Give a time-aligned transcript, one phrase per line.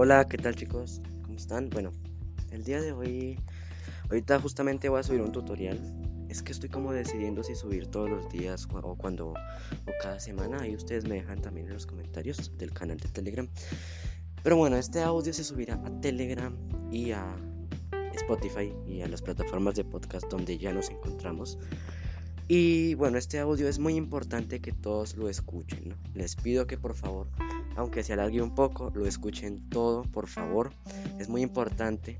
[0.00, 1.02] Hola, ¿qué tal chicos?
[1.22, 1.70] ¿Cómo están?
[1.70, 1.90] Bueno,
[2.52, 3.36] el día de hoy,
[4.08, 5.76] ahorita justamente voy a subir un tutorial.
[6.28, 10.58] Es que estoy como decidiendo si subir todos los días o cuando o cada semana.
[10.60, 13.48] Ahí ustedes me dejan también en los comentarios del canal de Telegram.
[14.44, 16.56] Pero bueno, este audio se subirá a Telegram
[16.92, 17.34] y a
[18.14, 21.58] Spotify y a las plataformas de podcast donde ya nos encontramos.
[22.46, 25.96] Y bueno, este audio es muy importante que todos lo escuchen.
[26.14, 27.28] Les pido que por favor,
[27.78, 30.72] aunque se alargue un poco, lo escuchen todo, por favor.
[31.20, 32.18] Es muy importante.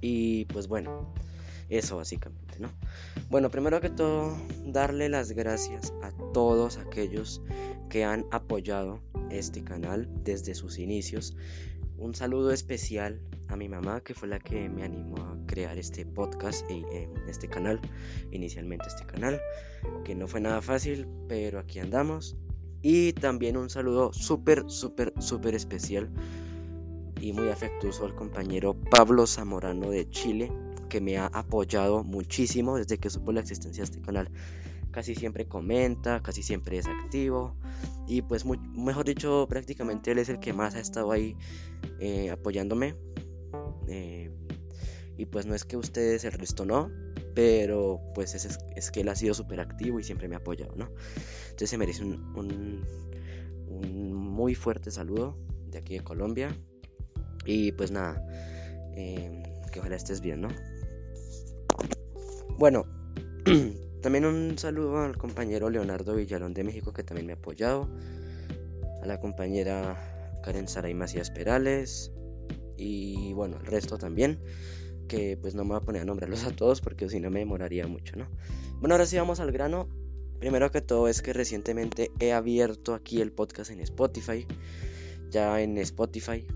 [0.00, 1.12] Y pues bueno,
[1.68, 2.70] eso básicamente, ¿no?
[3.28, 7.42] Bueno, primero que todo, darle las gracias a todos aquellos
[7.90, 11.36] que han apoyado este canal desde sus inicios.
[11.98, 16.06] Un saludo especial a mi mamá, que fue la que me animó a crear este
[16.06, 16.82] podcast y
[17.28, 17.78] este canal,
[18.30, 19.38] inicialmente este canal,
[20.02, 22.38] que no fue nada fácil, pero aquí andamos.
[22.88, 26.08] Y también un saludo súper, súper, súper especial
[27.20, 30.52] y muy afectuoso al compañero Pablo Zamorano de Chile,
[30.88, 34.30] que me ha apoyado muchísimo desde que supo la existencia de este canal.
[34.92, 37.56] Casi siempre comenta, casi siempre es activo.
[38.06, 41.36] Y pues, mejor dicho, prácticamente él es el que más ha estado ahí
[41.98, 42.94] eh, apoyándome
[43.88, 44.30] eh,
[45.18, 46.88] y pues no es que ustedes el resto no,
[47.36, 50.74] pero pues es, es que él ha sido súper activo y siempre me ha apoyado,
[50.74, 50.88] ¿no?
[51.44, 52.82] Entonces se merece un,
[53.68, 56.56] un, muy fuerte saludo de aquí de Colombia.
[57.44, 58.26] Y pues nada,
[58.96, 60.48] eh, que ojalá estés bien, ¿no?
[62.56, 62.86] Bueno,
[64.00, 67.86] también un saludo al compañero Leonardo Villalón de México que también me ha apoyado.
[69.02, 72.12] A la compañera Karen Saray Macías Perales,
[72.78, 74.40] y bueno, el resto también,
[75.06, 77.40] que pues no me voy a poner a nombrarlos a todos porque si no me
[77.40, 78.28] demoraría mucho, ¿no?
[78.80, 79.88] Bueno, ahora sí vamos al grano.
[80.38, 84.46] Primero que todo es que recientemente he abierto aquí el podcast en Spotify,
[85.30, 86.46] ya en Spotify,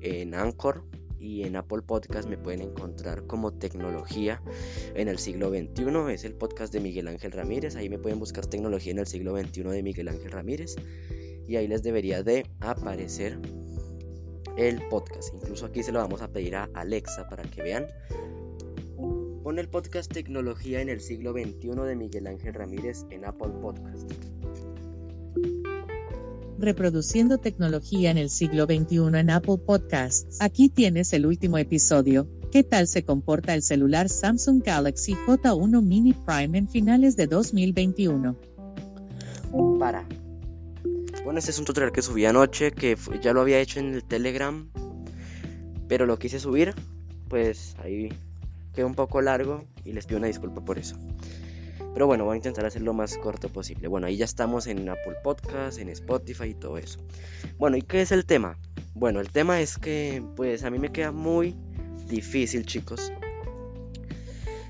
[0.00, 0.84] en Anchor
[1.20, 4.42] y en Apple Podcast me pueden encontrar como tecnología
[4.94, 6.12] en el siglo XXI.
[6.12, 7.76] Es el podcast de Miguel Ángel Ramírez.
[7.76, 10.76] Ahí me pueden buscar tecnología en el siglo XXI de Miguel Ángel Ramírez.
[11.46, 13.38] Y ahí les debería de aparecer
[14.56, 15.34] el podcast.
[15.34, 17.86] Incluso aquí se lo vamos a pedir a Alexa para que vean.
[19.42, 24.10] Pon el podcast Tecnología en el siglo XXI de Miguel Ángel Ramírez en Apple Podcast.
[26.58, 30.36] Reproduciendo tecnología en el siglo XXI en Apple Podcasts.
[30.42, 32.28] Aquí tienes el último episodio.
[32.52, 38.36] ¿Qué tal se comporta el celular Samsung Galaxy J1 Mini Prime en finales de 2021?
[39.78, 40.06] Para.
[41.24, 44.04] Bueno, este es un tutorial que subí anoche, que ya lo había hecho en el
[44.04, 44.70] Telegram,
[45.86, 46.74] pero lo quise subir,
[47.28, 48.08] pues ahí
[48.74, 50.96] quedó un poco largo y les pido una disculpa por eso.
[51.92, 53.88] Pero bueno, voy a intentar hacerlo lo más corto posible.
[53.88, 57.00] Bueno, ahí ya estamos en Apple Podcast, en Spotify y todo eso.
[57.58, 58.58] Bueno, ¿y qué es el tema?
[58.94, 61.54] Bueno, el tema es que pues a mí me queda muy
[62.06, 63.12] difícil, chicos,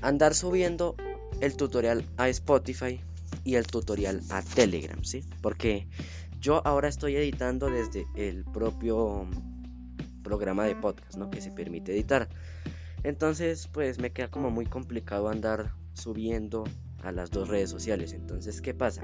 [0.00, 0.96] andar subiendo
[1.40, 3.00] el tutorial a Spotify
[3.44, 5.24] y el tutorial a Telegram, ¿sí?
[5.40, 5.86] Porque
[6.42, 9.26] yo ahora estoy editando desde el propio
[10.24, 11.30] programa de podcast, ¿no?
[11.30, 12.28] Que se permite editar.
[13.04, 16.64] Entonces, pues me queda como muy complicado andar subiendo
[17.00, 18.12] a las dos redes sociales.
[18.12, 19.02] Entonces, ¿qué pasa?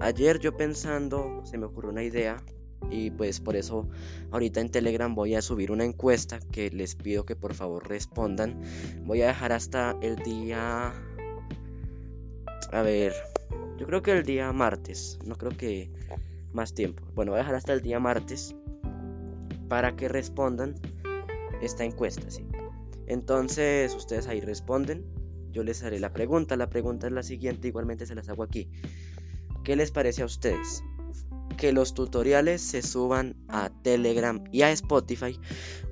[0.00, 2.42] Ayer yo pensando, se me ocurrió una idea
[2.90, 3.88] y pues por eso
[4.30, 8.60] ahorita en Telegram voy a subir una encuesta que les pido que por favor respondan.
[9.04, 10.92] Voy a dejar hasta el día...
[12.70, 13.14] A ver,
[13.78, 15.18] yo creo que el día martes.
[15.24, 15.90] No creo que
[16.52, 17.04] más tiempo.
[17.14, 18.54] Bueno, voy a dejar hasta el día martes
[19.68, 20.74] para que respondan
[21.62, 22.46] esta encuesta, ¿sí?
[23.06, 25.04] Entonces, ustedes ahí responden.
[25.52, 26.56] Yo les haré la pregunta.
[26.56, 28.68] La pregunta es la siguiente, igualmente se las hago aquí.
[29.64, 30.82] ¿Qué les parece a ustedes?
[31.56, 35.38] Que los tutoriales se suban a Telegram y a Spotify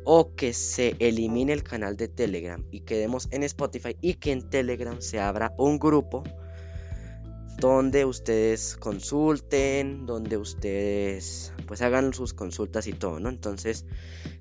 [0.05, 4.49] o que se elimine el canal de Telegram y quedemos en Spotify y que en
[4.49, 6.23] Telegram se abra un grupo
[7.59, 13.29] donde ustedes consulten, donde ustedes pues hagan sus consultas y todo, ¿no?
[13.29, 13.85] Entonces,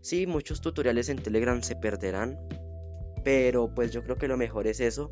[0.01, 2.39] sí, muchos tutoriales en Telegram se perderán,
[3.23, 5.11] pero pues yo creo que lo mejor es eso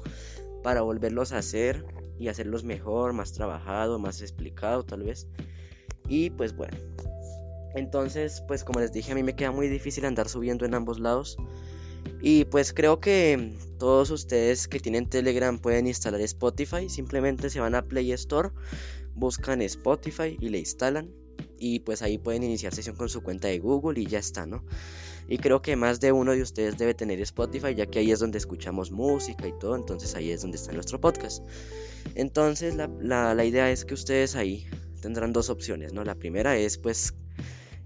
[0.63, 1.86] para volverlos a hacer
[2.18, 5.28] y hacerlos mejor, más trabajado, más explicado tal vez.
[6.07, 6.78] Y pues bueno.
[7.74, 11.00] Entonces, pues como les dije, a mí me queda muy difícil andar subiendo en ambos
[11.00, 11.38] lados.
[12.22, 16.90] Y pues creo que todos ustedes que tienen Telegram pueden instalar Spotify.
[16.90, 18.50] Simplemente se van a Play Store,
[19.13, 21.12] buscan Spotify y le instalan.
[21.57, 24.63] Y pues ahí pueden iniciar sesión con su cuenta de Google y ya está, ¿no?
[25.28, 28.19] Y creo que más de uno de ustedes debe tener Spotify, ya que ahí es
[28.19, 29.75] donde escuchamos música y todo.
[29.75, 31.44] Entonces ahí es donde está nuestro podcast.
[32.13, 32.88] Entonces la,
[33.34, 34.68] la idea es que ustedes ahí
[35.02, 36.04] tendrán dos opciones, ¿no?
[36.04, 37.13] La primera es pues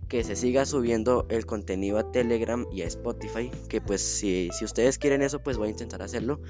[0.09, 4.65] que se siga subiendo el contenido a Telegram y a Spotify, que pues si, si
[4.65, 6.41] ustedes quieren eso, pues voy a intentar hacerlo,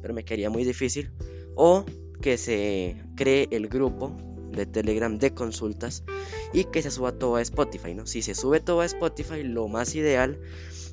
[0.00, 1.10] pero me quedaría muy difícil.
[1.56, 1.84] O
[2.22, 4.16] que se cree el grupo
[4.52, 6.04] de Telegram de consultas
[6.52, 8.06] y que se suba todo a Spotify, ¿no?
[8.06, 10.40] Si se sube todo a Spotify, lo más ideal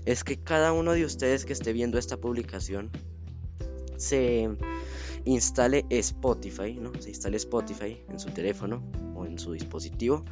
[0.05, 2.91] es que cada uno de ustedes que esté viendo esta publicación
[3.97, 4.49] se
[5.25, 6.91] instale Spotify, ¿no?
[6.99, 8.83] Se instale Spotify en su teléfono
[9.15, 10.23] o en su dispositivo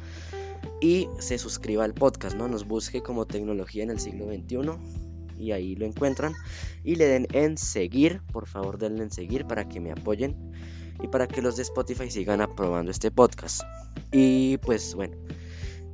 [0.80, 2.48] y se suscriba al podcast, ¿no?
[2.48, 4.58] Nos busque como tecnología en el siglo XXI
[5.38, 6.34] y ahí lo encuentran
[6.82, 10.36] y le den en seguir, por favor denle en seguir para que me apoyen
[11.02, 13.62] y para que los de Spotify sigan aprobando este podcast.
[14.12, 15.16] Y pues bueno,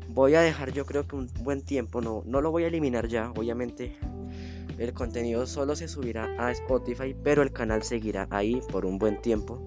[0.09, 3.09] voy a dejar yo creo que un buen tiempo, no, no lo voy a eliminar
[3.09, 3.97] ya, obviamente
[4.79, 9.21] el contenido solo se subirá a Spotify, pero el canal seguirá ahí por un buen
[9.21, 9.65] tiempo,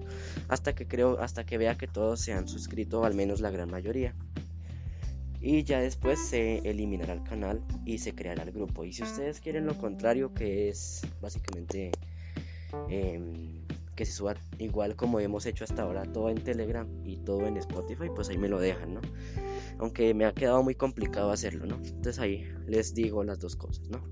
[0.48, 3.70] hasta que creo, hasta que vea que todos se han suscrito, al menos la gran
[3.70, 4.14] mayoría.
[5.48, 8.84] Y ya después se eliminará el canal y se creará el grupo.
[8.84, 11.92] Y si ustedes quieren lo contrario, que es básicamente
[12.88, 13.64] em,
[13.94, 17.58] que se suba igual como hemos hecho hasta ahora todo en Telegram y todo en
[17.58, 19.00] Spotify, pues ahí me lo dejan, ¿no?
[19.78, 21.76] Aunque me ha quedado muy complicado hacerlo, ¿no?
[21.76, 24.02] Entonces ahí les digo las dos cosas, ¿no?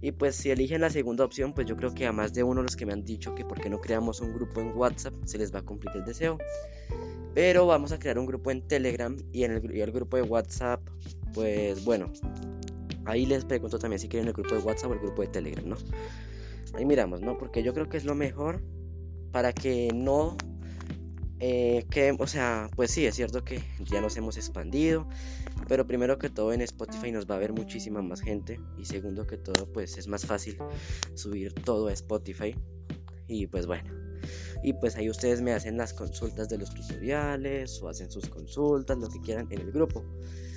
[0.00, 2.62] Y pues si eligen la segunda opción, pues yo creo que a más de uno
[2.62, 5.38] los que me han dicho que por qué no creamos un grupo en WhatsApp, se
[5.38, 6.38] les va a cumplir el deseo.
[7.34, 10.22] Pero vamos a crear un grupo en Telegram y en el, y el grupo de
[10.22, 10.80] WhatsApp,
[11.34, 12.12] pues bueno,
[13.04, 15.68] ahí les pregunto también si quieren el grupo de WhatsApp o el grupo de Telegram,
[15.68, 15.76] ¿no?
[16.74, 17.38] Ahí miramos, ¿no?
[17.38, 18.62] Porque yo creo que es lo mejor
[19.32, 20.36] para que no
[21.40, 25.06] eh, que, o sea, pues sí, es cierto que ya nos hemos expandido,
[25.68, 29.26] pero primero que todo en Spotify nos va a ver muchísima más gente y segundo
[29.26, 30.56] que todo, pues es más fácil
[31.14, 32.54] subir todo a Spotify
[33.28, 33.90] y pues bueno.
[34.62, 38.96] Y pues ahí ustedes me hacen las consultas de los tutoriales o hacen sus consultas,
[38.96, 40.04] lo que quieran en el grupo.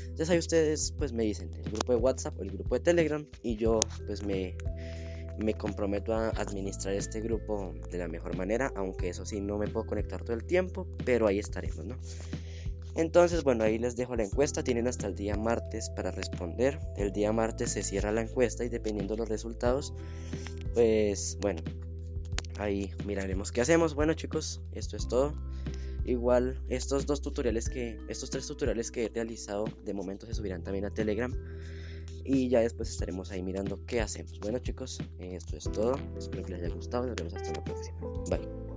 [0.04, 3.26] Entonces ahí ustedes pues me dicen el grupo de WhatsApp o el grupo de Telegram
[3.44, 4.56] y yo pues me
[5.40, 9.68] me comprometo a administrar este grupo de la mejor manera, aunque eso sí no me
[9.68, 11.96] puedo conectar todo el tiempo, pero ahí estaremos, ¿no?
[12.96, 16.80] Entonces, bueno, ahí les dejo la encuesta, tienen hasta el día martes para responder.
[16.98, 19.94] El día martes se cierra la encuesta y dependiendo de los resultados,
[20.74, 21.62] pues bueno,
[22.58, 23.94] ahí miraremos qué hacemos.
[23.94, 25.34] Bueno, chicos, esto es todo.
[26.06, 30.64] Igual estos dos tutoriales que estos tres tutoriales que he realizado de momento se subirán
[30.64, 31.34] también a Telegram
[32.32, 34.40] y ya después estaremos ahí mirando qué hacemos.
[34.40, 35.96] Bueno chicos, esto es todo.
[36.16, 37.98] Espero que les haya gustado nos vemos hasta la próxima.
[38.30, 38.69] Bye.